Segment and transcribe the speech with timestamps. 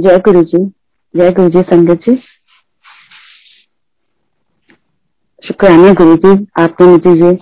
[0.00, 0.58] जय गुरु जी
[1.14, 2.14] जय गुरु जी संगत जी।
[5.42, 7.32] शुक्राना गुरु जी आपने मुझे ये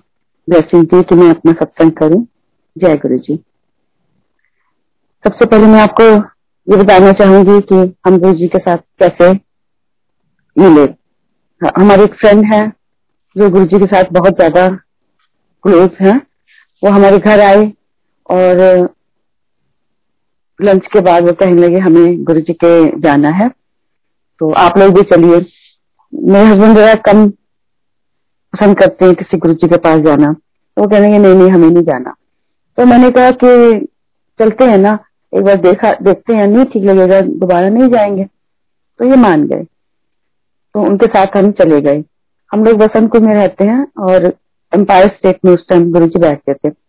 [0.48, 2.20] ब्लेसिंग दी कि मैं अपना सत्संग करूँ।
[2.76, 3.36] जय गुरु जी
[5.24, 6.04] सबसे पहले मैं आपको
[6.66, 9.32] ये बताना चाहूँगी कि हम गुरु जी के साथ कैसे
[10.56, 10.84] मिले।
[11.62, 12.62] हमारे एक फ्रेंड है,
[13.36, 14.68] जो गुरु जी के साथ बहुत ज़्यादा
[15.64, 16.16] क्लोज है।
[16.82, 17.72] वो हमारे घर आए
[18.28, 18.88] और
[20.62, 23.48] लंच के बाद वो कहने लगे, हमें गुरु जी के जाना है।
[24.38, 25.46] तो आप लोग भी चलिए।
[26.14, 27.30] मेरे हस्बैंड जरा कम
[28.52, 31.50] पसंद करते हैं किसी गुरु जी के पास जाना। तो वो कहने लगे, नहीं नहीं,
[31.50, 32.14] हमें नहीं जाना।
[32.76, 33.78] तो मैंने कहा कि
[34.38, 34.98] चलते हैं ना,
[35.34, 38.24] एक बार देखा, देखते हैं। नहीं, ठीक लगेगा, दोबारा नहीं जाएँगे।
[38.98, 39.64] तो ये मान गए।
[40.74, 42.04] तो उनके साथ हम चले गए।
[42.52, 44.26] हम लोग बसंतपुर में रहते हैं और
[44.74, 46.87] एम्पायर स्टेट में उस टाइम गुरु जी बैठते थे।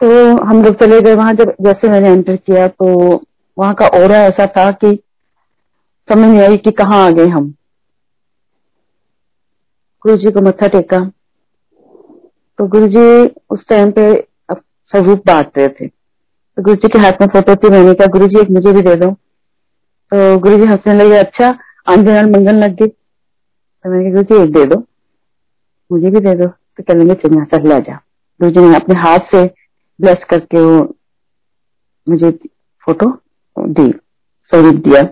[0.00, 0.08] तो
[0.44, 2.86] हम लोग चले गए वहाँ। जब जैसे मैंने एंटर किया तो
[3.56, 4.94] वहाँ का ओरा ऐसा था कि
[6.08, 7.48] समझ नहीं आई कि कहाँ आ गए हम।
[10.04, 10.98] गुरु जी को मत्था टेका।
[12.58, 13.02] तो गुरु जी
[13.50, 14.12] उस टाइम पे
[14.52, 18.26] स्वरूप बांट रहे थे। तो गुरु जी के हाथ में फ़ोटो थी, मैंने कहा गुरु
[18.26, 21.48] जी एक मुझे भी दे दो। तो गुरु जी हंसने लगे अच्छा
[21.88, 24.82] आंजन मंगन लग गई। तो मैंने कहा गुरु जी एक दे दो,
[25.90, 27.94] मुझे भी दे दो। तो कहने लगे चलिए चल ला जा।
[28.40, 29.46] गुरु जी ने अपने हाथ से
[30.00, 30.96] ब्लेस करके वो
[32.08, 32.30] मुझे
[32.84, 33.18] फ़ोटो
[33.58, 33.90] दी,
[34.42, 35.02] स्वरूप दिया।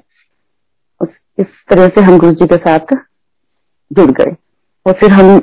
[1.01, 1.09] उस,
[1.39, 2.97] इस तरह से हम गुरु जी के साथ
[3.93, 4.37] जुड़ गए।
[4.87, 5.37] और फिर हम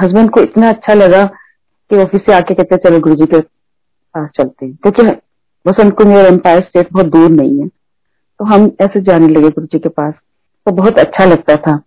[0.00, 1.24] हस्बैंड को इतना अच्छा लगा
[1.90, 3.40] कि ऑफ़िस से आके कहते, चलो गुरु जी के
[4.14, 5.02] पास चलते हैं। क्योंकि
[5.66, 7.68] बसंत कुंज एम्पायर स्टेट बहुत दूर नहीं है।
[8.38, 10.14] तो हम ऐसे जाने लगे गुरु जी के पास।
[10.66, 11.82] तो बहुत अच्छा लगता था।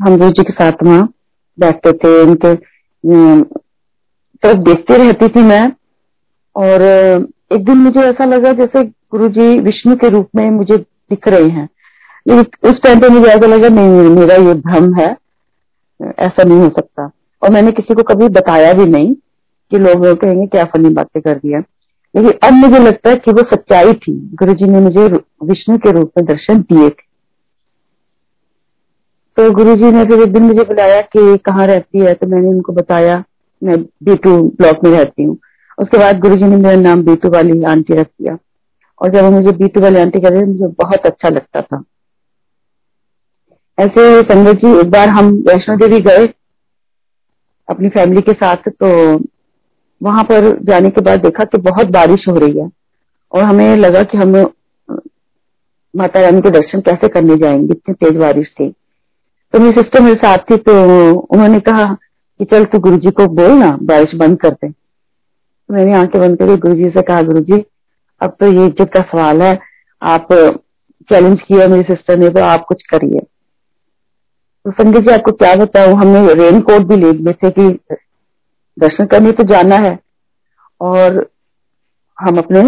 [0.00, 1.12] हम गुरु जी के साथ वहाँ
[1.58, 2.54] बैठते थे, उनके
[4.42, 5.72] तरफ़ देखती रहती थी मैं।
[6.56, 6.82] और
[7.52, 11.48] एक दिन मुझे ऐसा लगा जैसे गुरु जी विष्णु के रूप में मुझे दिख रहे
[11.48, 11.68] हैं।
[12.28, 15.16] लेकिन उस टाइम पे मुझे ऐसा लगा, नहीं मेरा ये भ्रम है।
[16.18, 17.10] ऐसा नहीं हो सकता।
[17.42, 19.14] और मैंने किसी को कभी बताया भी नहीं
[19.70, 21.58] कि लोग कहेंगे क्या फनी बातें कर दिया।
[22.16, 25.08] लेकिन अब मुझे लगता है कि वो सच्चाई थी। गुरु जी ने मुझे
[25.44, 27.10] विष्णु के रूप में दर्शन दिए थे।
[29.36, 32.48] तो गुरु जी ने फिर एक दिन मुझे बुलाया कि कहाँ रहती है तो मैंने
[32.48, 33.24] उनको बताया
[33.62, 35.36] मैं बीटू ब्लॉक में रहती हूँ।
[35.78, 38.36] उसके बाद गुरु जी ने मेरा नाम बीटू वाली आंटी रख दिया।
[39.00, 41.82] और जब मुझे बीटू वाली आंटी कर मुझे बहुत अच्छा लगता था।
[43.78, 46.26] ऐसे संगत जी, एक बार हम वैष्णो देवी गए
[47.68, 48.88] अपनी फैमिली के साथ तो
[50.00, 52.68] वहाँ पर जाने के बाद देखा कि बहुत बारिश हो रही है।
[53.32, 54.36] और हमें लगा कि हम
[55.94, 57.72] माता रानी के दर्शन कैसे करने जाएँगे?
[57.72, 58.68] इतनी तेज बारिश थी।
[59.54, 60.72] तो मेरी सिस्टर मेरे साथ थी तो
[61.12, 61.84] उन्होंने कहा
[62.40, 66.20] कि चल तू गुरु जी को बोल ना, बारिश बंद कर दे। तो मैंने आँखें
[66.20, 67.64] बंद करके गुरु जी से कहा गुरु जी
[68.20, 69.58] अब तो ये इज़्ज़त का सवाल है।
[70.02, 70.28] आप
[71.08, 75.94] चैलेंज किया मेरी सिस्टर ने तो आप कुछ करिए। तो संजय जी, आपको क्या बताऊँ?
[75.94, 77.68] हमने रेन कोट भी ले लिए थे कि
[78.76, 79.98] दर्शन करने तो जाना है।
[80.80, 81.26] और
[82.18, 82.62] हम अपने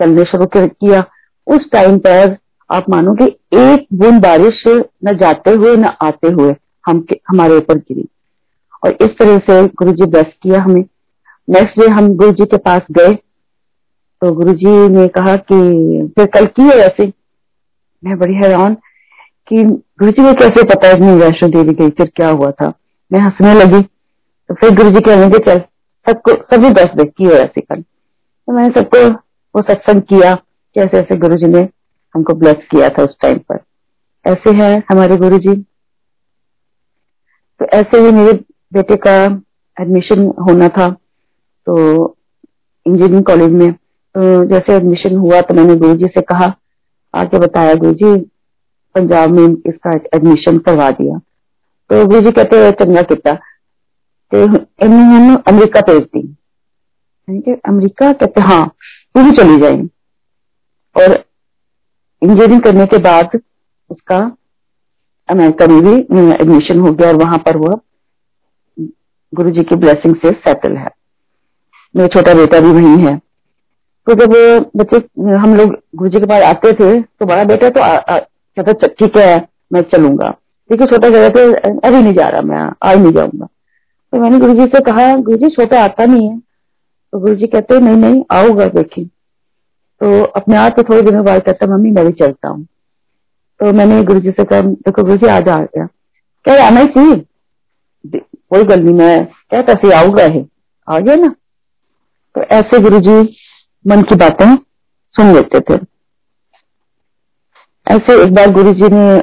[0.00, 1.04] चलने शुरू किया।
[1.46, 2.36] उस टाइम पर
[2.70, 6.54] आप मानोगे, एक बूंद बारिश न जाते हुए, न आते हुए
[6.86, 8.08] हम हमारे ऊपर गिरी।
[8.84, 10.84] और इस तरह से गुरु जी ब्लेस किया हमें।
[11.50, 13.12] नेक्स्ट डे हम गुरु जी के पास गए।
[14.20, 15.58] तो गुरु जी ने कहा कि,
[16.16, 17.12] फिर कल की है ऐसे
[18.04, 18.74] मैं बड़ी हैरान
[19.48, 22.72] कि गुरु जी को कैसे पता है मैं वैष्णो देवी गई फिर क्या हुआ था।
[23.12, 23.82] मैं हंसने लगी।
[24.48, 25.58] तो फिर गुरु जी कहने चल,
[26.08, 27.82] सबको, सभी दस दे की हो ऐसे कल।
[28.46, 29.10] तो मैंने सबको
[29.56, 30.34] वो सत्संग किया
[30.74, 31.68] कैसे ऐसे गुरु जी ने
[32.14, 33.58] हमको ब्लेस किया था उस टाइम पर।
[34.26, 35.62] ऐसे है हमारे गुरु जी
[37.58, 38.40] तो ऐसे ही मेरे
[38.74, 39.14] बेटे का
[39.76, 40.88] एडमिशन होना था
[41.66, 41.76] तो
[42.86, 46.52] इंजीनियरिंग कॉलेज में तो जैसे एडमिशन हुआ तो मैंने गुरु जी से कहा,
[47.14, 48.14] आके बताया गुरु जी
[48.94, 51.18] पंजाब में इसका एडमिशन करवा दिया।
[51.90, 53.34] तो गुरु जी कहते चंगा किता
[54.32, 54.44] तो
[55.46, 56.22] अमेरिका भेज दी
[57.28, 58.12] अमेरिका?
[58.12, 58.66] कहते हाँ
[59.14, 59.88] तू भी चली जाएगी
[60.96, 61.12] और
[62.22, 63.38] इंजीनियरिंग करने के बाद
[63.90, 64.18] उसका
[65.28, 65.96] अमेरिका में भी
[66.34, 67.80] एडमिशन हो गया और वहाँ पर वो
[69.34, 70.90] गुरु जी की ब्लेसिंग से सेटल है।
[71.94, 73.16] मेरा छोटा बेटा भी वही है।
[74.06, 74.32] तो जब
[74.76, 74.96] बच्चे,
[75.34, 79.46] हम लोग गुरु जी के पास आते थे तो बड़ा बेटा तो कहता ठीक है,
[79.72, 80.28] मैं चलूँगा।
[80.70, 83.46] देखिए छोटा कह थे अभी नहीं जा रहा, मैं आ नहीं जाऊँगा।
[84.12, 87.46] तो मैंने गुरु जी से कहा गुरु जी छोटा आता नहीं है। तो गुरु जी
[87.46, 89.04] कहते, नहीं नहीं आऊँगा देखिए
[90.00, 92.64] तो अपने आप तो थोड़े दिनों बाद कहता, मम्मी, मैं भी चलता हूँ।
[93.60, 95.86] तो मैंने गुरु जी से कहा, देखो गुरु जी आज आ गया।
[96.44, 97.14] क्या, आना ही थी
[98.50, 100.44] कोई गल नहीं, मैं कहता सी आऊँगा ही
[100.88, 101.34] आ गया ना?
[102.34, 103.16] तो ऐसे गुरु जी
[103.84, 104.54] मन की बातें
[105.14, 105.74] सुन लेते थे।
[107.86, 109.18] ऐसे एक बार गुरु जी ने,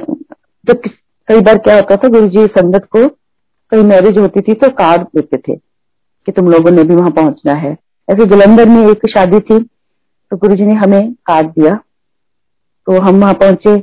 [0.64, 0.88] जब
[1.28, 3.06] कई बार क्या होता था गुरु जी संगत को
[3.72, 7.52] कई मैरिज होती थी तो कार्ड देते थे कि तुम लोगों ने भी वहाँ पहुँचना
[7.54, 7.76] है।
[8.08, 11.74] ऐसे जलंधर में एक शादी थी तो गुरु जी ने हमें कार्ड दिया।
[12.86, 13.78] तो हम वहाँ पहुँचे,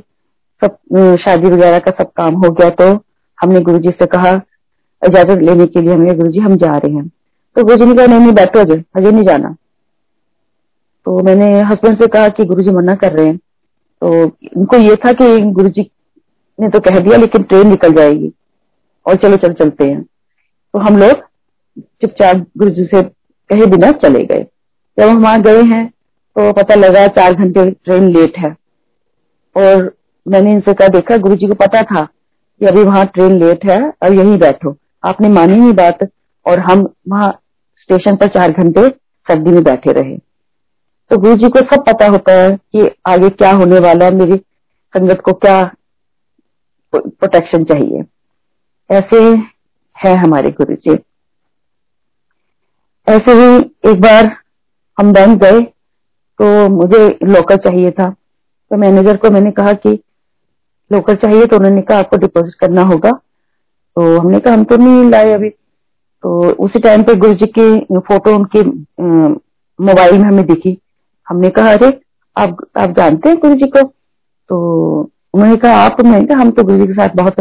[0.62, 2.92] सब शादी वगैरह का सब काम हो गया तो
[3.38, 4.32] हमने गुरु जी से कहा
[5.02, 7.08] इजाज़त लेने के लिए हमें गुरु जी हम जा रहे हैं।
[7.56, 9.56] तो गुरु जी ने कहा, नहीं नहीं, बैठो अजय अजय नहीं जाना।
[11.06, 13.36] तो मैंने हस्बैंड से कहा कि गुरु जी मना कर रहे हैं।
[14.02, 14.24] तो
[14.56, 15.90] उनको ये था कि गुरु जी
[16.60, 18.32] ने तो कह दिया, लेकिन ट्रेन निकल जाएगी।
[19.06, 21.12] और चलो, चल, चलते हैं। तो हम लोग
[21.78, 23.02] चुपचाप गुरु जी से
[23.50, 24.46] कहे बिना चले गए।
[24.98, 25.86] जब हम वहाँ गए हैं
[26.36, 28.56] तो पता लगा चार घंटे ट्रेन लेट है।
[29.56, 29.96] और
[30.26, 33.80] मैंने इनसे कहा, देखा गुरु जी को पता था कि अभी वहाँ ट्रेन लेट है
[34.02, 35.98] और यहीं बैठो। आपने मानी नहीं बात
[36.46, 37.30] और हम वहाँ
[37.78, 38.88] स्टेशन पर चार घंटे
[39.26, 40.16] सर्दी में बैठे रहे।
[41.10, 44.36] तो गुरु जी को सब पता होता है कि आगे क्या होने वाला है, मेरी
[44.94, 45.62] संगत को क्या
[46.92, 48.04] प्रोटेक्शन चाहिए।
[48.90, 49.22] ऐसे
[49.96, 50.98] है हमारे गुरु जी
[53.06, 53.56] ऐसे ही
[53.90, 54.26] एक बार
[54.98, 55.60] हम बैंक गए
[56.40, 59.98] तो मुझे लोकल चाहिए था। तो मैनेजर को मैंने कहा कि
[60.90, 63.10] लोकल चाहिए तो उन्होंने कहा आपको डिपॉजिट करना होगा।
[63.96, 65.48] तो हमने कहा, हम तो नहीं लाए अभी।
[66.22, 68.62] तो उसी टाइम पे गुरु जी की फ़ोटो उनके
[69.84, 70.78] मोबाइल में हमें दिखी।
[71.28, 72.00] हमने कहा, अरे,
[72.36, 73.92] आप आप जानते हैं गुरु जी को?
[74.48, 77.34] तो उन्होंने कहा, आप मैंने कहा, हम तो गुरु जी के साथ बहुत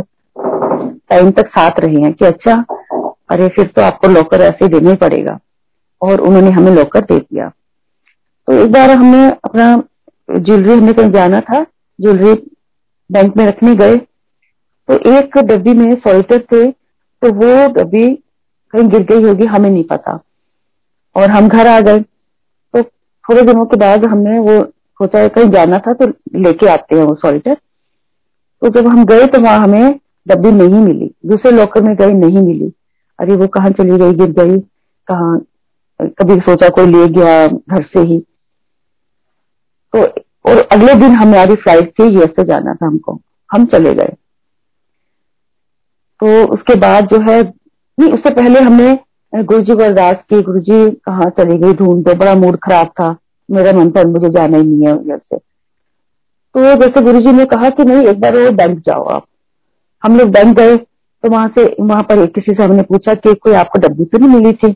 [1.10, 2.66] टाइम तक साथ रहे हैं कि अच्छा
[3.30, 5.40] अरे, फिर तो आपको लॉकर ऐसे देना ही पड़ेगा।
[6.02, 7.50] और उन्होंने हमें लॉकर दे दिया।
[8.48, 9.84] तो एक बार हमने अपना
[10.38, 11.64] ज्वेलरी हमें कहीं जाना था
[12.02, 12.52] ज्वेलरी
[13.12, 14.02] बैंक में रखने गए।
[14.90, 16.66] तो एक डब्बी में सोल्टर थे
[17.22, 18.08] तो वो डब्बी
[18.74, 20.20] कहीं गिर गई होगी, हमें नहीं पता।
[21.16, 25.78] और हम घर आ गए। तो थोड़े दिनों के बाद हमने वो सोचा, कहीं जाना
[25.78, 26.08] था तो
[26.40, 27.54] लेके आते हैं वो सॉल्टर
[28.62, 32.42] तो जब हम गए तो वहाँ हमें डब्बी नहीं मिली। दूसरे लॉकर में गई नहीं
[32.48, 32.72] मिली।
[33.20, 34.58] अरे, वो कहाँ चली गई, गिर गई,
[35.08, 35.38] कहा?
[36.00, 38.20] कभी सोचा कोई ले गया घर से ही।
[39.94, 40.04] तो
[40.46, 43.20] और अगले दिन हमारी फ़्लाइट थी यूएस से जाना था हमको।
[43.50, 44.14] हम चले गए।
[46.22, 47.42] तो उसके बाद जो है,
[47.98, 48.98] नहीं, उससे पहले हमने
[49.34, 52.88] गुरु जी को अरदास की गुरु जी कहाँ चली गई ढूंढ दो बड़ा मूड खराब
[52.88, 53.16] था,
[53.50, 55.38] मेरा मन था, मुझे जाना ही नहीं है उधर से।
[56.56, 59.26] तो जैसे गुरु जी ने कहा कि नहीं, एक बार वो बैंक जाओ आप।
[60.04, 60.76] हम लोग बैंक गए
[61.24, 64.18] तो वहाँ से, वहाँ पर एक किसी से हमने पूछा कि कोई आपको डब्बी तो
[64.18, 64.76] नहीं मिली थी?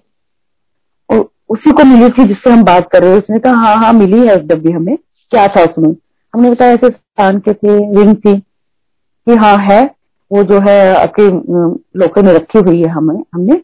[1.09, 3.93] और उसी को मिली थी जिससे हम बात कर रहे हैं। उसने कहा हाँ हाँ
[3.93, 4.95] मिली है डब्बी हमें।
[5.31, 5.95] क्या था उसमें?
[6.33, 9.83] हमने बताया ऐसे स्थान के थे, रिंग थी कि हाँ है।
[10.33, 11.24] वो जो है, आपके
[12.00, 13.62] लोकल में रखी हुई है हमें हमने।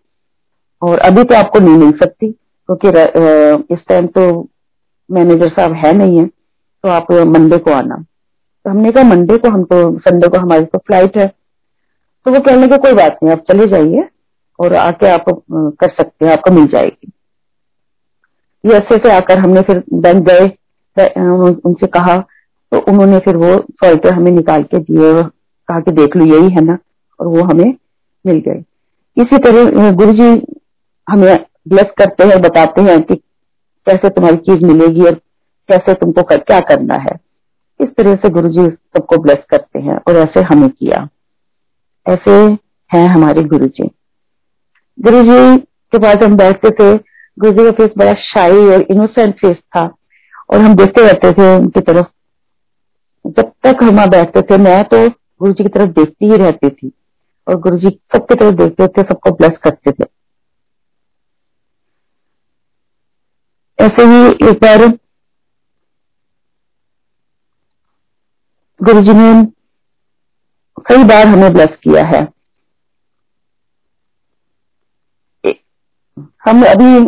[0.81, 2.88] और अभी तो आपको नहीं मिल सकती, क्योंकि
[3.74, 4.25] इस टाइम तो
[5.10, 9.50] मैनेजर साहब है नहीं है तो आप मंडे को आना। तो हमने कहा मंडे को
[9.50, 13.33] हम तो संडे को हमारी तो फ़्लाइट है। तो वो कहने के कोई बात नहीं,
[13.33, 14.07] आप चले जाइए
[14.60, 17.12] और आके आप कर सकते हैं, आपको मिल जाएगी।
[18.63, 20.45] ये ऐसे से आकर हमने फिर बैंक गए
[20.98, 22.18] उनसे कहा
[22.72, 25.22] तो उन्होंने फिर वो स्वेटर हमें निकाल के दिए।
[25.69, 26.77] कहा कि देख लो यही है ना?
[27.19, 27.74] और वो हमें
[28.25, 28.63] मिल गए।
[29.18, 30.30] इसी तरह गुरु जी
[31.07, 33.16] हमें ब्लेस करते हैं बताते हैं कि
[33.88, 35.13] कैसे तुम्हारी चीज़ मिलेगी और
[35.69, 37.16] कैसे तुमको कर, क्या करना है।
[37.80, 41.08] इस तरह से गुरु जी सबको ब्लेस करते हैं और ऐसे हमें किया।
[42.05, 42.32] ऐसे
[42.91, 43.89] हैं हमारे गुरु जी
[44.98, 46.98] गुरु जी के पास हम बैठते थे।
[47.38, 49.84] गुरु जी का फेस बड़ा शाही और इनोसेंट फेस था
[50.50, 52.05] और हम देखते रहते थे उनकी तरफ़।
[53.25, 55.08] जब तक हम बैठते थे मैं तो
[55.41, 56.91] गुरु जी की तरफ़ देखती ही रहती थी
[57.48, 60.05] और गुरु जी सबकी तरफ़ देखते थे सबको ब्लेस करते थे।
[63.79, 64.88] ऐसे ही एक बार
[68.79, 69.31] गुरु जी ने
[70.88, 72.27] कई बार हमें ब्लेस किया है।
[76.46, 77.00] हम अभी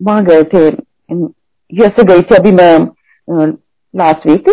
[0.00, 2.72] वहाँ गए थे यूएसए गई थी अभी मैं
[3.94, 4.48] लास्ट वीक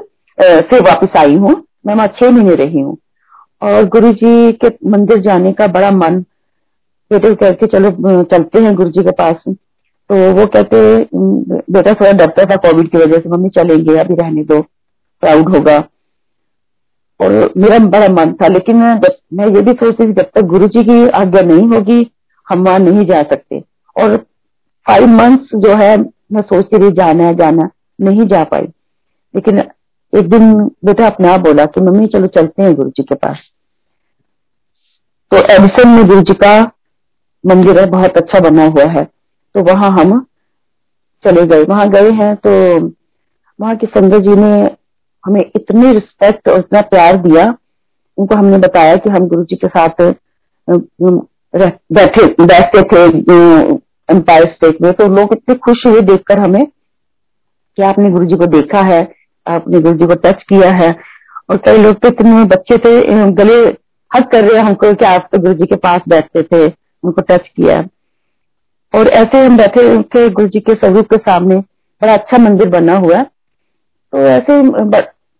[0.69, 2.97] से वापस आई हूँ। मैं वहाँ छह महीने रही हूँ।
[3.61, 6.19] और गुरु जी के मंदिर जाने का बड़ा मन
[7.11, 7.91] बेटे कहते चलो,
[8.23, 9.35] चलते हैं गुरु जी के पास।
[10.09, 10.77] तो वो कहते
[11.13, 14.61] बेटा, थोड़ा डरता था कोविड की वजह से, मम्मी चलेंगे, अभी रहने दो,
[15.23, 15.77] प्राउड होगा।
[17.19, 18.75] और मेरा बड़ा मन था, लेकिन
[19.33, 22.11] मैं ये भी सोचती थी, जब तक गुरु जी की आज्ञा नहीं होगी,
[22.47, 23.63] हम वहाँ नहीं जा सकते।
[23.95, 24.17] और
[24.85, 27.69] फाइव मंथ्स जो है, मैं सोचती रही, जाना है, जाना
[28.01, 28.67] नहीं जा पाई।
[29.33, 29.63] लेकिन
[30.15, 30.53] एक दिन
[30.85, 33.37] बेटा अपने आप बोला कि मम्मी, चलो चलते हैं गुरु जी के पास।
[35.31, 36.59] तो एडिसन में गुरु जी का
[37.43, 40.19] मंदिर है, बहुत अच्छा बना हुआ है। तो वहाँ हम
[41.23, 42.51] चले गए। वहाँ गए हैं तो
[43.59, 44.51] वहाँ के संजय जी ने
[45.23, 47.45] हमें इतनी रिस्पेक्ट और इतना प्यार दिया।
[48.17, 50.01] उनको हमने बताया कि हम गुरु जी के साथ
[50.67, 53.03] बैठे, बैठते थे
[54.09, 58.45] एम्पायर स्टेट में। तो लोग इतने खुश हुए देखकर हमें कि आपने गुरु जी को
[58.47, 59.01] देखा है।
[59.47, 60.89] आपने गुरु जी को टच किया है।
[61.49, 63.57] और कई लोग तो इतने बच्चे थे गले
[64.11, 66.65] हक कर रहे हमको कि आप तो गुरु जी के पास बैठते थे,
[67.03, 67.83] उनको टच किया।
[68.93, 71.55] और ऐसे हम बैठे थे गुरु जी के स्वरूप के सामने
[72.01, 74.61] बड़ा अच्छा मंदिर बना हुआ। तो ऐसे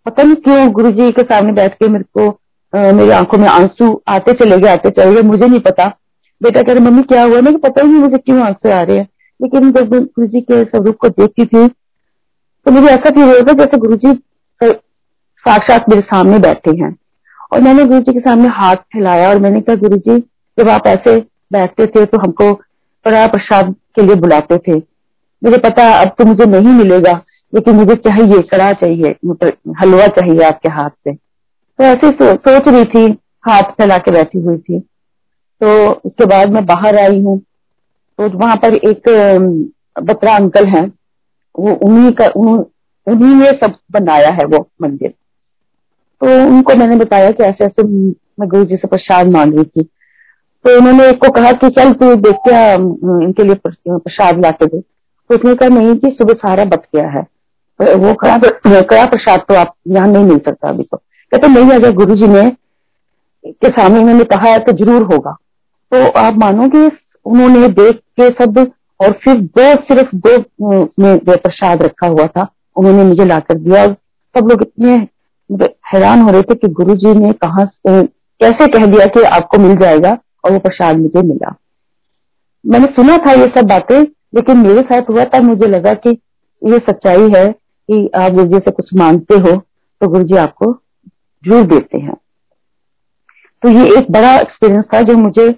[0.05, 2.27] पता नहीं क्यों गुरु जी के सामने बैठ के मेरे को
[2.73, 5.85] मेरी आँखों में आँसू आते चले गए, आते चले गए, मुझे नहीं पता।
[6.41, 7.41] बेटा कह रहे, मम्मी, क्या हुआ?
[7.41, 9.07] मैं पता ही नहीं मुझे क्यों आँसू आ रहे हैं?
[9.39, 11.65] लेकिन जब गुरु जी के स्वरूप को देखती थी
[12.65, 14.13] तो मुझे ऐसा फील होता जैसे गुरु जी
[14.61, 16.95] साक्षात मेरे सामने बैठे हैं।
[17.53, 20.17] और मैंने गुरु जी के सामने हाथ फैलाया और मैंने कहा गुरु जी
[20.57, 21.15] जब आप ऐसे
[21.53, 22.53] बैठते थे तो हमको
[23.05, 24.77] कड़ा प्रसाद के लिए बुलाते थे।
[25.41, 27.13] मुझे पता अब तो मुझे नहीं मिलेगा
[27.53, 29.15] लेकिन मुझे चाहिए कड़ा चाहिए
[29.81, 33.05] हलवा चाहिए आपके हाथ से। तो ऐसे सो, सोच रही थी
[33.47, 34.79] हाथ फैला के बैठी हुई थी।
[35.61, 39.09] तो उसके बाद मैं बाहर आई हूँ। तो वहाँ पर एक
[40.01, 40.87] बतरा अंकल हैं।
[41.55, 45.09] वो उन्हीं का उन्हीं ने सब बनाया है वो मंदिर।
[46.21, 49.83] तो उनको मैंने बताया कि ऐसे ऐसे मैं गुरु जी से प्रसाद मांग रही थी।
[50.65, 53.55] तो उन्होंने एक को कहा कि चल तू देख क्या इनके लिए
[53.87, 57.21] प्रसाद ला के दे। तो उसने कहा, नहीं कि सुबह सारा बच गया है।
[57.79, 61.91] वो कड़ा कड़ा प्रसाद तो आप, यहाँ नहीं मिल सकता अभी तो। कहते, नहीं, अगर
[61.93, 62.49] गुरु जी ने,
[63.45, 65.31] के सामने उन्होंने कहा है तो ज़रूर होगा।
[65.91, 66.85] तो आप मानोगे,
[67.25, 68.59] उन्होंने देख के सब
[68.99, 73.93] और फिर दो, सिर्फ़ दो उसमें प्रसाद रखा हुआ था, उन्होंने मुझे लाकर दिया। और
[74.35, 74.95] सब लोग इतने
[75.87, 79.75] हैरान हो रहे थे कि गुरु जी ने कहा कैसे कह दिया कि आपको मिल
[79.77, 81.55] जाएगा, और वो प्रसाद मुझे मिला।
[82.65, 86.09] मैंने सुना था ये सब बातें, लेकिन मेरे साथ हुआ तब मुझे लगा कि
[86.61, 89.51] ये सच्चाई है कि आप गुरु जी से कुछ मांगते हो
[90.01, 90.71] तो गुरु जी आपको
[91.43, 92.15] ज़रूर देते हैं।
[93.63, 95.49] तो ये एक बड़ा एक्सपीरियंस था जो मुझे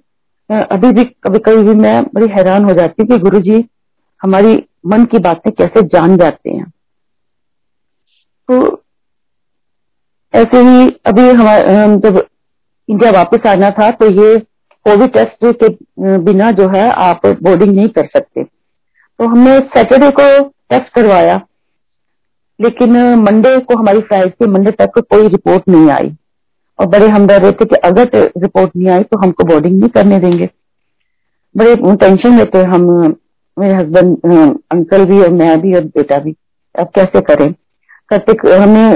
[0.49, 3.63] अभी भी, कभी कभी भी मैं बड़ी हैरान हो जाती हूँ कि गुरु जी
[4.21, 4.53] हमारी
[4.87, 6.65] मन की बातें कैसे जान जाते हैं।
[8.49, 8.83] तो
[10.33, 11.63] ऐसे ही अभी हमारे
[11.99, 12.25] जब
[12.89, 14.37] इंडिया वापस आना था तो ये
[14.85, 15.69] कोविड टेस्ट के
[16.19, 20.27] बिना जो है आप बोर्डिंग नहीं कर सकते। तो हमने सैटरडे को
[20.69, 21.41] टेस्ट करवाया,
[22.59, 26.09] लेकिन मंडे को, हमारी फ़्लाइट थी मंडे तक कोई रिपोर्ट नहीं आई।
[26.79, 29.89] और बड़े हम डर रहे थे कि अगर रिपोर्ट नहीं आई तो हमको बोर्डिंग नहीं
[29.89, 30.49] करने देंगे।
[31.55, 32.83] बड़े टेंशन में थे हम,
[33.57, 34.17] मेरे हस्बैंड
[34.71, 36.35] अंकल भी और मैं भी और बेटा भी।
[36.75, 37.53] अब कैसे करें?
[38.11, 38.95] करते हमने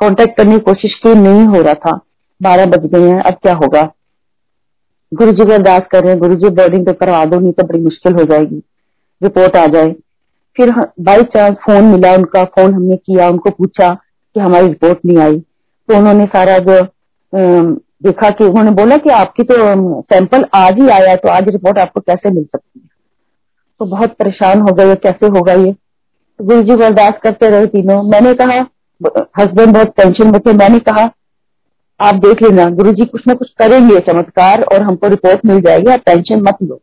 [0.00, 1.98] कांटेक्ट करने की कोशिश की, नहीं हो रहा था।
[2.40, 3.82] बारह बज गए हैं, अब क्या होगा?
[5.12, 7.66] गुरु जी को अरदास कर रहे हैं गुरु जी बोर्डिंग तो करवा दो, नहीं तो
[7.66, 8.62] बड़ी मुश्किल हो जाएगी।
[9.22, 9.94] रिपोर्ट आ जाए।
[10.56, 13.88] फिर बाई चांस फ़ोन मिला उनका फ़ोन हमने किया, उनको पूछा
[14.36, 16.82] कि हमारी रिपोर्ट नहीं आई। तो उन्होंने सारा जो
[17.32, 19.54] देखा कि उन्होंने बोला कि आपकी तो
[20.02, 22.88] सैंपल आज ही आया तो आज रिपोर्ट आपको कैसे मिल सकती है?
[23.80, 25.72] तो बहुत परेशान हो गए, कैसे होगा ये?
[25.72, 28.60] तो गुरु जी अरदास करते रहे तीनों। मैंने कहा
[29.38, 31.10] हस्बैंड बहुत टेंशन में थे, मैंने कहा,
[32.00, 35.90] आप देख लेना, गुरु जी कुछ ना कुछ करेंगे, चमत्कार, और हमको रिपोर्ट मिल जाएगी,
[35.90, 36.80] आप टेंशन मत लो।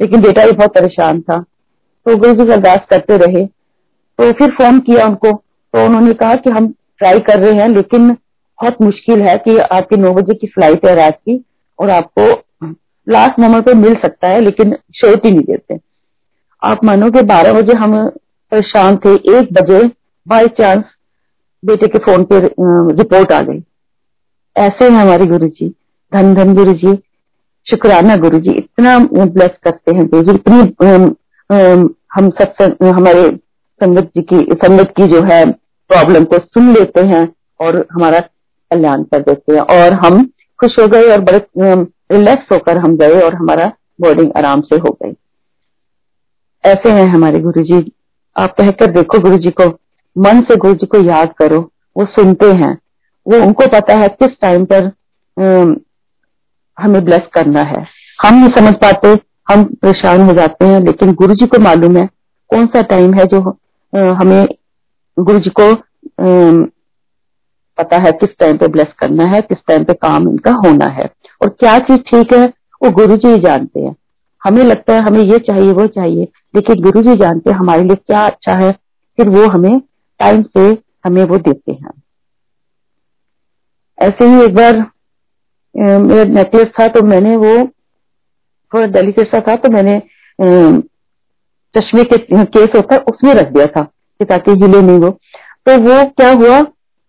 [0.00, 1.38] लेकिन बेटा भी बहुत परेशान था।
[2.06, 3.46] तो गुरु जी अरदास करते रहे।
[4.18, 5.32] तो फिर फ़ोन किया उनको।
[5.74, 8.16] तो उन्होंने कहा कि हम ट्राई कर रहे हैं, लेकिन
[8.58, 11.44] बहुत मुश्किल है कि आपकी नौ बजे की फ़्लाइट है रात की,
[11.78, 12.30] और आपको
[13.06, 15.78] लास्ट मोमेंट पे मिल सकता है, लेकिन श्योरिटी नहीं देते।
[16.62, 17.96] आप मानो कि बारह बजे हम
[18.52, 19.82] परेशान थे, एक बजे
[20.26, 20.84] बाई चांस
[21.62, 23.62] बेटे के फ़ोन पे रिपोर्ट आ गई।
[24.56, 25.68] ऐसे हैं हमारे गुरु जी
[26.12, 26.94] धन धन गुरु जी
[27.66, 30.58] शुक्राना गुरु जी इतना ब्लेस करते हैं गुरु जी इतनी
[32.14, 33.28] हम सत्संग हमारे
[33.80, 35.44] संगत जी की, संगत की जो है
[35.90, 37.28] प्रॉब्लम को सुन लेते हैं,
[37.60, 38.20] और हमारा
[38.70, 40.22] कल्याण कर देते हैं। और हम
[40.60, 41.38] खुश हो गए और बड़े
[42.12, 45.12] रिलैक्स होकर हम गए और हमारा बोर्डिंग आराम से हो गई।
[46.64, 47.92] ऐसे हैं हमारे गुरु जी
[48.36, 49.66] आप कहकर देखो गुरु जी को,
[50.16, 51.60] मन से गुरु जी को याद करो।
[51.96, 52.72] वो सुनते हैं।
[53.26, 54.90] वो, उनको पता है किस टाइम पर
[56.78, 57.86] हमें ब्लेस करना है।
[58.18, 59.08] हम नहीं समझ पाते,
[59.48, 62.08] हम परेशान हो जाते हैं, लेकिन गुरु जी को मालूम है
[62.50, 63.40] कौन सा टाइम है जो
[64.14, 64.46] हमें
[65.16, 65.72] गुरु जी को
[67.78, 71.08] पता है किस टाइम पे ब्लेस करना है, किस टाइम पे काम इनका होना है।
[71.40, 72.44] और क्या चीज़ ठीक है,
[72.80, 73.94] वो गुरु जी जानते हैं।
[74.42, 77.96] हमें लगता है हमें ये चाहिए, वो चाहिए, लेकिन गुरु जी जानते हैं हमारे लिए
[77.96, 78.70] क्या अच्छा है,
[79.18, 79.78] फिर वो हमें
[80.20, 80.66] टाइम से
[81.04, 81.90] हमें वो देते हैं।
[83.98, 84.76] ऐसे ही एक बार
[85.74, 87.54] मेरा नेकलेस था तो मैंने वो,
[88.72, 90.00] थोड़ा डेलिकेट सा था तो मैंने
[91.74, 95.10] चश्मे के केस होता है उसमें रख दिया था कि ताकि हिले नहीं वो
[95.66, 96.60] तो वो क्या हुआ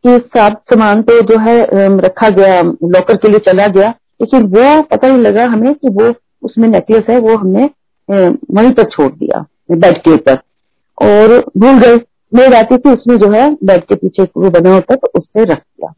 [0.06, 1.60] कि सब सामान तो जो है
[2.00, 3.90] रखा गया लॉकर के लिए चला गया।
[4.22, 7.70] लेकिन वो पता नहीं लगा हमें कि वो उसमें नेकलेस है, वो हमने
[8.10, 10.38] वहीं पर छोड़ दिया बेड के ऊपर।
[10.98, 11.96] और भूल गए।
[12.34, 15.42] मैं आती थी उसमें जो है बेड के पीछे वो बना होता तो उस पर
[15.42, 15.92] रख दिया।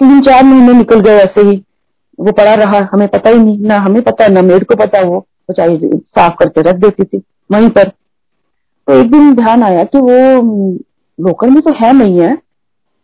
[0.00, 1.56] तीन चार महीने निकल गए ऐसे ही।
[2.18, 5.26] वो पड़ा रहा, हमें पता ही नहीं, ना हमें पता, ना मेरे को पता, वो
[5.52, 7.22] चाहे साफ़ करके रख देती थी,
[7.52, 10.72] वहीं पर। तो एक दिन ध्यान आया कि वो
[11.18, 12.36] लोकल में तो है नहीं है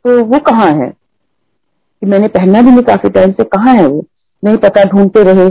[0.05, 0.89] तो वो कहाँ है?
[2.01, 4.05] कि मैंने पहनना भी नहीं काफ़ी टाइम से, कहाँ है वो?
[4.45, 5.51] नहीं पता, ढूंढते रहे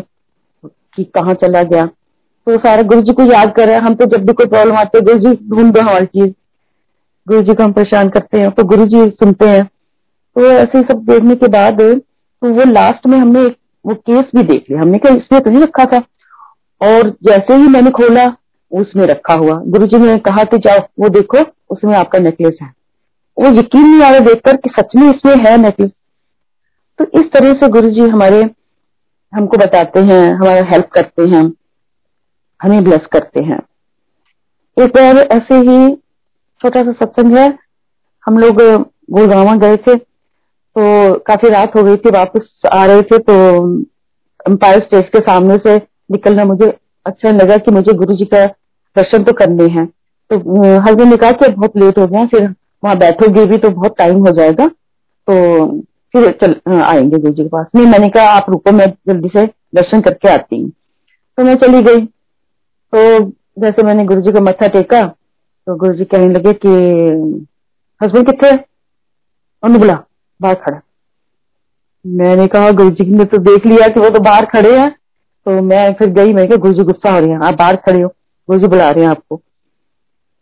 [0.66, 1.86] कि कहाँ चला गया।
[2.46, 5.02] तो सारा गुरु जी को याद कर रहे हम तो जब भी कोई प्रॉब्लम आती
[5.02, 6.34] गुरु जी ढूंढ दो हमारी चीज़।
[7.28, 9.66] गुरु जी को हम परेशान करते हैं तो गुरु जी सुनते हैं।
[10.36, 13.44] तो ऐसे सब देखने के बाद तो वो लास्ट में हमने
[13.86, 15.98] वो केस भी देख लिया। हमने कहा इसमें तो नहीं रखा था।
[16.82, 18.36] और जैसे ही मैंने खोला,
[18.72, 21.38] उसमें रखा हुआ। गुरु जी ने कहा कि जाओ, वो देखो,
[21.70, 22.81] उसमें आपका नेकलेस है।
[23.38, 25.92] वो यकीन नहीं आ रहा देखकर कि सच में इसमें है नेकलेस
[27.00, 28.42] तो इस तरह से गुरु जी हमारे,
[29.34, 31.44] हमको बताते हैं, हमारा हेल्प करते हैं,
[32.60, 33.60] हमें ब्लेस करते हैं।
[34.78, 35.96] एक बार ऐसे ही
[36.62, 37.48] छोटा सा सत्संग है,
[38.26, 38.62] हम लोग
[39.12, 43.34] गुड़गावा गए थे तो काफ़ी रात हो गई थी, वापस आ रहे थे तो
[44.46, 45.76] एम्पायर स्टेज के सामने से
[46.12, 46.74] निकलना मुझे
[47.06, 48.46] अच्छा लगा कि मुझे गुरु जी का
[48.96, 49.86] दर्शन तो करने हैं।
[50.32, 50.38] तो
[50.82, 54.20] हस्बैंड ने कहा कि बहुत लेट हो गया, फिर वहाँ बैठोगे भी तो बहुत टाइम
[54.20, 54.68] हो जाएगा।
[55.28, 55.68] तो
[56.14, 59.46] फिर चल आएँगे गुरु जी के पास। नहीं, मैंने कहा, आप रुको, मैं जल्दी से
[59.76, 60.70] दर्शन करके आती हूँ।
[61.38, 62.06] तो मैं चली गई।
[62.94, 63.20] तो
[63.60, 65.02] जैसे मैंने गुरु जी का मत्था टेका
[65.68, 66.70] तो गुरु जी कहने लगे कि,
[68.02, 69.98] हस्बैंड कितने उन्होंने बोला,
[70.42, 70.80] बाहर खड़ा
[72.06, 74.90] मैंने कहा गुरु जी ने तो देख लिया कि वो तो बाहर खड़े हैं।
[75.46, 78.08] तो मैं फिर गई मैं गुरु जी गुस्सा हो रही है। आप बाहर खड़े हो।
[78.50, 79.42] गुरु जी बुला रहे हैं आपको।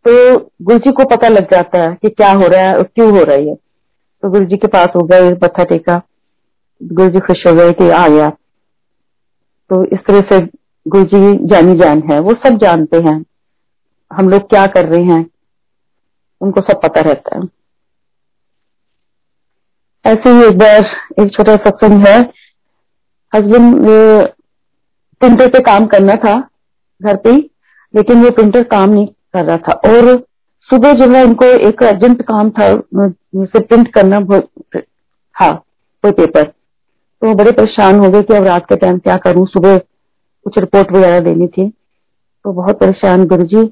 [0.06, 3.10] तो गुरु जी को पता लग जाता है कि क्या हो रहा है और क्यों
[3.12, 6.02] हो रही है। तो गुरु जी के पास हो गए मत्था टेका।
[6.82, 8.30] गुरु जी खुश हो गए कि आ गया।
[9.70, 10.40] तो इस तरह से
[10.86, 13.24] गुरु जी जानी जान है। वो सब जानते हैं।
[14.12, 15.26] हम लोग क्या कर रहे हैं,
[16.42, 17.48] उनको सब पता रहता है।
[20.06, 20.86] ऐसे ही एक बार
[21.20, 22.20] एक छोटा सत्संग है।
[23.34, 23.76] हस्बैंड
[25.22, 26.40] प्रिंटर पे काम करना था,
[27.02, 27.32] घर पे
[27.94, 30.18] लेकिन वो प्रिंटर काम नहीं कर रहा था। और
[30.70, 34.18] सुबह जो है इनको एक अर्जेंट काम था, जिसे प्रिंट करना
[35.36, 35.54] हाँ
[36.04, 36.44] कोई पेपर
[37.22, 40.92] तो बड़े परेशान हो गए कि अब रात के टाइम क्या करूँ, सुबह कुछ रिपोर्ट
[40.92, 41.68] वगैरह देनी थी।
[42.46, 43.64] तो बहुत परेशान गुरु जी,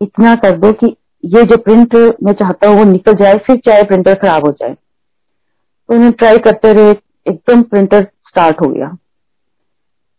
[0.00, 3.82] इतना कर दो कि ये जो प्रिंट मैं चाहता हूँ वो निकल जाए, फिर चाहे
[3.82, 6.90] प्रिंटर खराब हो जाए। तो उन्हें ट्राई करते रहे,
[7.26, 8.88] एकदम प्रिंटर स्टार्ट हो गया।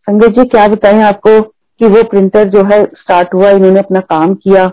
[0.08, 1.53] संगत जी, क्या बताएँ आपको?
[1.80, 4.70] कि वो प्रिंटर जो है स्टार्ट हुआ इन्होंने अपना काम किया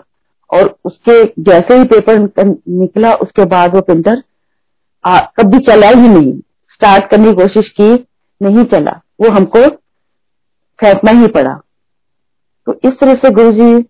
[0.50, 4.22] और उसके जैसे ही पेपर निकला उसके बाद वो प्रिंटर
[5.38, 6.32] कभी चला ही नहीं।
[6.70, 7.92] स्टार्ट करने की कोशिश की
[8.40, 9.66] नहीं चला। वो हमको
[10.78, 11.54] फेंकना ही पड़ा।
[12.66, 13.82] तो इस तरह से गुरु जी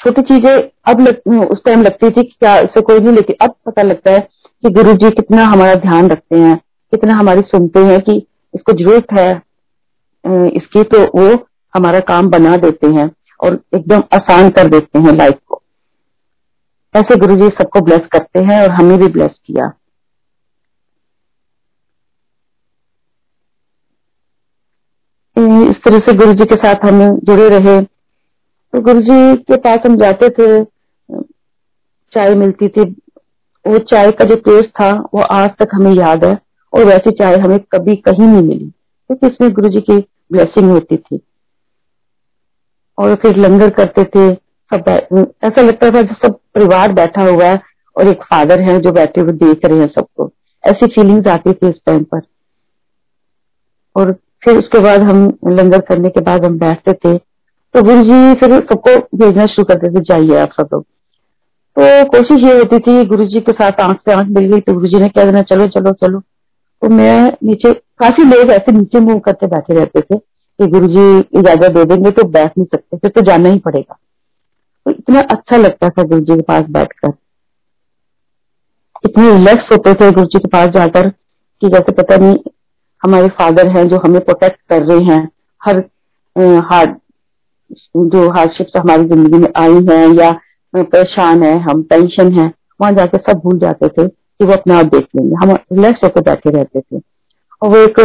[0.00, 0.52] छोटी चीज़ें
[0.86, 4.12] अब लग, उस टाइम लगती थी कि क्या इससे कोई नहीं लेती अब पता लगता
[4.12, 6.56] है कि गुरु जी कितना हमारा ध्यान रखते हैं
[6.92, 8.16] कितना हमारी सुनते हैं कि
[8.54, 9.30] इसको ज़रूरत है।
[10.48, 11.36] इसकी तो वो
[11.76, 13.10] हमारा काम बना देते हैं
[13.40, 15.62] और एकदम आसान कर देते हैं लाइफ को।
[16.96, 19.72] ऐसे गुरु जी सबको ब्लेस करते हैं और हमें भी ब्लेस किया।
[25.70, 27.82] इस तरह से गुरु जी के साथ हम जुड़े रहे।
[28.72, 30.64] तो गुरु जी के पास हम जाते थे,
[32.12, 32.90] चाय मिलती थी।
[33.66, 36.38] वो चाय का जो टेस्ट था, वो आज तक हमें याद है
[36.72, 38.72] और वैसी चाय हमें कभी कहीं नहीं मिली।
[39.06, 39.98] क्योंकि इसमें गुरु जी की
[40.32, 41.20] ब्लेसिंग होती थी।
[42.98, 44.32] और फिर लंगर करते थे,
[44.70, 44.88] सब
[45.44, 47.60] ऐसा लगता था सब परिवार बैठा हुआ है
[47.96, 50.30] और एक फादर है जो बैठे हुए देख रहे हैं सबको।
[50.64, 52.20] ऐसी फीलिंग्स आती थी उस टाइम पर।
[53.96, 54.12] और
[54.44, 58.54] फिर उसके बाद हम लंगर करने के बाद हम बैठते थे। तो गुरु जी फिर
[58.62, 60.82] सबको भेजना शुरू करते थे, जाइए आप सब लोग।
[61.76, 64.74] तो कोशिश ये होती थी गुरु जी के साथ आँख से आँख मिल गई तो
[64.74, 69.00] गुरु जी ने कह देना, चलो चलो चलो। तो मैं नीचे, काफ़ी लोग ऐसे नीचे
[69.00, 70.18] मुँह करके बैठे रहते थे।
[70.58, 73.98] कि गुरु जी इजाज़त दे देंगे तो बैठ नहीं सकते, फिर तो जाना ही पड़ेगा।
[74.86, 77.12] तो इतना अच्छा लगता था गुरु जी के पास बैठकर।
[79.04, 82.36] इतने रिलैक्स होते थे गुरु जी के पास जाकर कि जैसे पता नहीं
[83.02, 85.28] हमारे फादर हैं जो हमें प्रोटेक्ट कर रहे हैं,
[85.60, 85.82] हर
[86.64, 86.96] हार्ड
[88.06, 90.30] जो हार्डशिप्स हमारी ज़िंदगी में आई हैं या
[90.74, 92.46] परेशान है, हम टेंशन है,
[92.80, 96.20] वहाँ जाके सब भूल जाते थे कि वो अपने आप देख लेंगे। हम रिलैक्स होकर
[96.22, 97.00] बैठे रहते थे।
[97.62, 98.00] और वो एक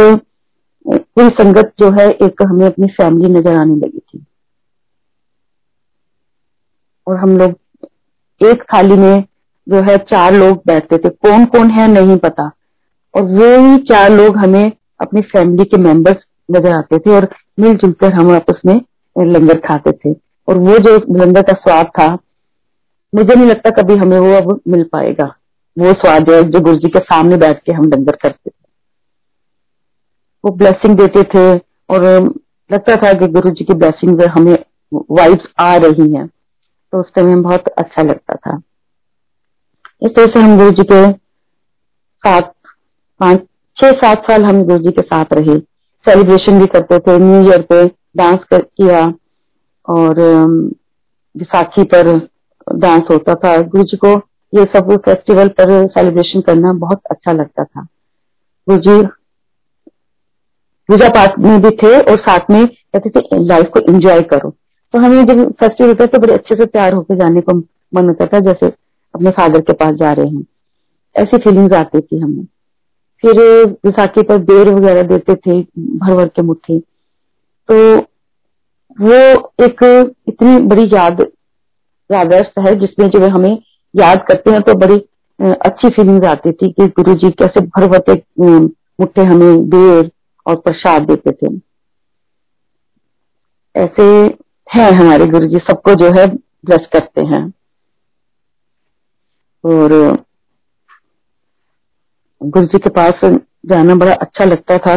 [1.16, 4.24] पूरी संगत जो है, एक हमें अपनी फैमिली नज़र आने लगी थी।
[7.06, 7.54] और हम लोग
[8.40, 9.24] एक थाली में
[9.66, 12.50] जो है, चार लोग बैठते थे। कौन कौन है, नहीं पता।
[13.14, 17.28] और वो ही चार लोग हमें अपनी फैमिली के मेंबर्स नज़र आते थे और
[17.60, 18.80] मिलजुल कर हम आपस में
[19.16, 20.12] लंगर खाते थे।
[20.48, 22.06] और वो जो लंगर का स्वाद था,
[23.12, 25.24] मुझे नहीं लगता कभी हमें वो अब मिल पाएगा।
[25.76, 28.50] वो स्वाद जो गुरु जी के सामने बैठ के हम लंगर करते
[30.44, 31.44] वो ब्लेसिंग देते थे
[31.90, 32.04] और
[32.70, 34.56] लगता था कि गुरु जी की ब्लेसिंग हमें
[35.10, 38.60] वाइब्स आ रही हैं। तो उस टाइम बहुत अच्छा लगता था।
[40.02, 42.42] इस तरह से हम गुरु जी के साथ
[43.20, 43.42] पाँच
[43.76, 45.58] छह सात साल हम गुरु जी के साथ रहे।
[46.06, 47.84] सेलिब्रेशन भी करते थे न्यू ईयर पे
[48.16, 49.02] डांस कर, किया
[49.88, 50.20] और
[51.34, 52.16] विसाखी पर
[52.66, 54.16] डांस होता था। गुरु जी को
[54.52, 57.86] ये सब फेस्टिवल पर सेलिब्रेशन करना बहुत अच्छा लगता था।
[58.68, 59.02] गुरु जी
[60.90, 64.50] पूजा पाठ में भी थे और साथ में कहते थे लाइफ को एंजॉय करो.
[64.94, 67.56] तो हमें जब फेस्टिवल होता है तो बड़े अच्छे से तैयार होकर जाने को
[67.92, 68.66] मन होता था, जैसे
[69.14, 70.44] अपने फादर के पास जा रहे हैं।
[71.16, 72.44] ऐसी फीलिंग्स आती थी हमें।
[73.24, 73.38] फिर
[73.84, 76.78] विसाखी पर बेर वगैरह देते थे, भर भर के मुट्ठी।
[77.68, 77.96] तो
[78.98, 79.16] वो
[79.64, 81.26] एक इतनी बड़ी याद
[82.10, 83.58] यादस्त है जिसमें जो हमें
[83.94, 84.96] याद करते हैं तो बड़ी
[85.40, 90.10] अच्छी फीलिंग्स आती थी कि गुरु जी कैसे भर भर के मुठ्ठे हमें, बेर
[90.50, 91.54] और प्रसाद देते थे।
[93.76, 94.04] ऐसे
[94.68, 97.42] हैं हमारे गुरु जी सबको जो है ब्लेस करते हैं।
[99.64, 99.92] और
[102.40, 103.24] गुरु जी के पास
[103.66, 104.94] जाना बड़ा अच्छा लगता था।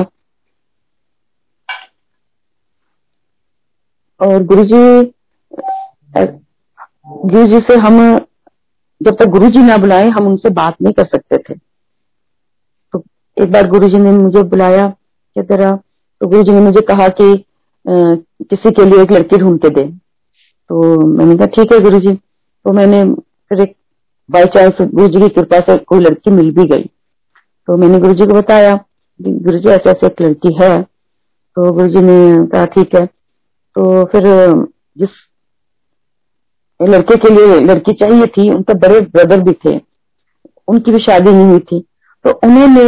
[4.19, 5.13] और गुरु जी
[7.07, 8.17] गुरु जी से हम,
[9.01, 11.53] जब तक गुरु जी ना बुलाए, हम उनसे बात नहीं कर सकते थे।
[12.93, 13.03] तो
[13.37, 14.85] एक बार गुरु जी ने मुझे बुलाया
[15.36, 15.76] क्या तरह
[16.22, 17.34] तो गुरु जी ने मुझे कहा कि
[17.86, 19.84] किसी के लिए एक लड़की ढूंढ के दे।
[20.69, 23.76] तो मैंने कहा, ठीक है गुरु जी तो मैंने फिर एक
[24.30, 26.84] बाई चांस गुरु जी की कृपा से कोई लड़की मिल भी गई।
[27.67, 28.74] तो मैंने गुरु जी को बताया
[29.19, 30.82] गुरु जी ऐसे ऐसे एक लड़की है।
[31.58, 34.24] तो गुरु जी ने कहा, ठीक है। तो फिर,
[34.98, 35.10] जिस
[36.80, 39.76] लड़के के लिए लड़की चाहिए थी, उनके बड़े ब्रदर भी थे।
[40.67, 41.80] उनकी भी शादी नहीं हुई थी।
[42.26, 42.86] तो उन्होंने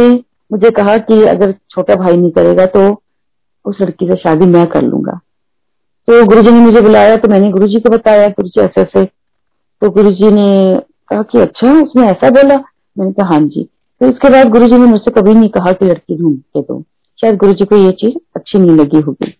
[0.52, 3.02] मुझे कहा कि अगर छोटा भाई नहीं करेगा तो
[3.64, 5.20] उस लड़की से शादी मैं कर लूँगा।
[6.08, 9.04] तो गुरु ने मुझे बुलाया तो मैंने गुरु को बताया गुरु जी ऐसे ऐसे।
[9.82, 10.76] तो गुरु ने
[11.10, 12.56] कहा कि अच्छा उसने ऐसा बोला।
[12.98, 13.68] मैंने कहा हाँ जी।
[14.00, 16.82] तो इसके बाद गुरु ने मुझसे कभी नहीं कहा कि लड़की ढूंढ के दो
[17.18, 19.30] शायद गुरु को ये चीज़ अच्छी नहीं लगी होगी।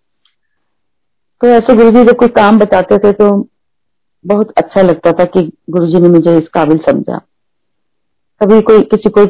[1.40, 3.49] तो ऐसे गुरु जी जब कोई काम बताते थे तो
[4.25, 7.19] बहुत अच्छा लगता था कि गुरु ने मुझे इस काबिल समझा।
[8.40, 9.25] कभी कोई, किसी को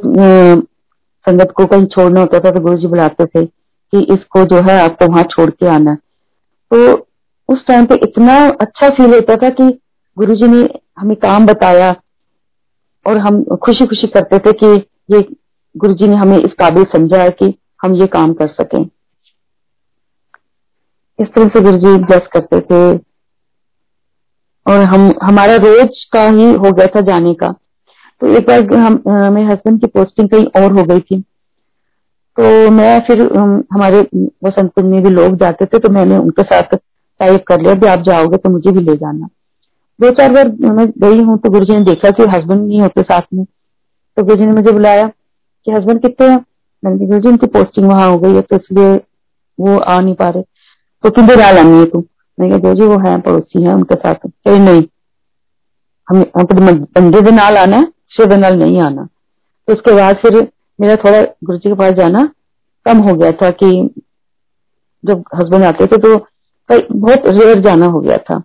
[1.29, 3.47] संगत को कहीं छोड़ना होता था तो गुरु जी बुलाते थे
[3.93, 5.95] कि इसको जो है आपको वहाँ छोड़ के आना।
[6.75, 7.09] तो
[7.49, 9.81] उस टाइम पे इतना अच्छा फील होता था कि
[10.19, 11.95] गुरु जी ने हमें काम बताया
[13.07, 14.67] और हम खुशी खुशी करते थे कि
[15.17, 15.29] ये
[15.77, 18.83] गुरु जी ने हमें इस काबिल समझा है कि हम ये काम कर सकें।
[21.21, 22.97] इस तरह से गुरु जी ब्लेस करते थे।
[24.67, 27.55] और हम, हमारा रोज का ही हो गया था जाने का।
[28.23, 29.03] तो एक बार हम
[29.35, 31.21] मेरे हस्बैंड की पोस्टिंग कहीं और हो गई थी।
[32.37, 33.23] तो मैं फिर
[33.73, 34.01] हमारे
[34.45, 36.77] वसंत में भी लोग जाते थे तो मैंने उनके साथ
[37.21, 39.29] टाइप कर लिया भी आप जाओगे तो मुझे भी ले जाना।
[40.01, 43.23] दो चार बार मैं गई हूँ तो गुरुजी ने देखा कि हस्बैंड नहीं होते साथ
[43.35, 46.45] में। तो गुरुजी ने मुझे बुलाया कि हस्बैंड कितने हैं?
[46.83, 48.95] मैंने गुरु जी उनकी पोस्टिंग वहाँ हो गई है तो इसलिए
[49.59, 50.43] वो आ नहीं पा रहे।
[51.05, 52.05] तो किधर आ लानी है तू।
[52.39, 54.83] मैंने कहा जी वो है, पड़ोसी है उनके साथ। कहीं, नहीं,
[56.09, 59.07] हमें बंदे के नाल आना है शिव नाल नहीं आना।
[59.69, 60.41] उसके बाद फिर
[60.79, 62.23] मेरा थोड़ा गुरु जी के पास जाना,
[62.87, 63.71] कम हो गया था कि
[65.05, 66.17] जब हस्बैंड आते थे तो
[66.71, 68.39] बहुत रेयर जाना हो गया था।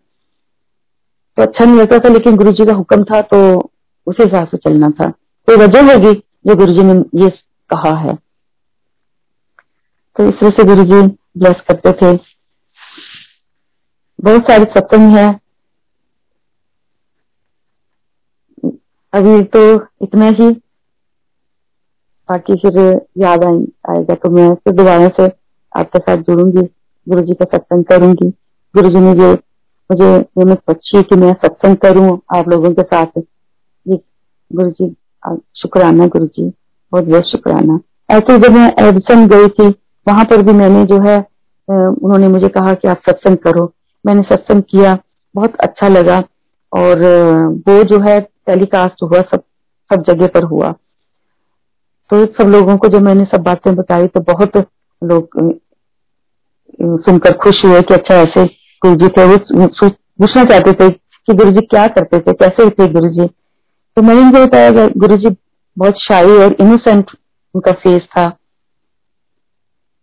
[1.38, 3.38] तो अच्छा नहीं लगता था, लेकिन गुरु जी का हुक्म था तो
[4.08, 5.10] उस हिसाब से चलना था।
[5.48, 6.14] तो वजह होगी
[6.48, 6.94] जो गुरु जी ने
[7.24, 7.30] ये
[7.70, 8.16] कहा है?
[10.16, 11.02] तो इस तरह से गुरु जी
[11.38, 12.16] ब्लेस करते थे।
[14.20, 15.30] बहुत सारे सत्संग है।
[19.14, 19.62] अभी तो
[20.04, 20.50] इतना ही।
[22.30, 22.78] बाकी फिर
[23.18, 25.26] याद आएगा तो मैं फिर दोबारा से
[25.74, 26.62] आपके साथ जुड़ूँगी
[27.08, 28.30] गुरु जी का सत्संग करूँगी।
[28.76, 29.32] गुरु जी ने जो
[29.90, 33.20] मुझे नियमित बख्शी कि मैं सत्संग करूँ आप लोगों के साथ
[33.86, 34.90] गुरु जी
[35.58, 36.44] शुक्राना गुरु जी
[36.92, 39.68] बहुत बहुत शुक्राना। ऐसे जब मैं एडिसन गई थी,
[40.08, 41.18] वहाँ पर भी मैंने जो है
[41.68, 43.72] उन्होंने मुझे कहा कि आप सत्संग करो।
[44.06, 44.98] मैंने सत्संग किया,
[45.36, 46.18] बहुत अच्छा लगा।
[46.74, 47.02] और
[47.68, 49.44] वो जो है टेलीकास्ट हुआ, सब
[49.92, 50.72] सब जगह पर हुआ।
[52.10, 54.58] तो सब लोगों को जब मैंने सब बातें बताई तो बहुत
[55.02, 55.38] लोग
[57.02, 58.46] सुनकर खुश हुए कि अच्छा ऐसे
[58.82, 59.38] गुरु जी थे। वो
[59.78, 63.28] पूछना चाहते थे कि गुरु जी क्या करते थे, कैसे थे गुरु जी?
[63.28, 65.36] तो मैंने उनको बताया गुरु जी
[65.78, 67.12] बहुत शाही और इनोसेंट
[67.56, 68.28] उनका फेस था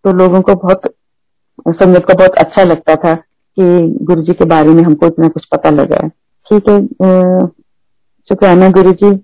[0.04, 0.82] तो लोगों को बहुत,
[1.68, 3.62] संगत का बहुत अच्छा लगता था कि
[4.06, 6.08] गुरु जी के बारे में हमको इतना कुछ पता लगा है।
[6.46, 6.76] ठीक है
[8.28, 9.18] शुक्राना गुरु जी